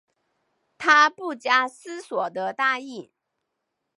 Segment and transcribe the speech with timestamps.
[0.79, 3.11] 她不假思索的答应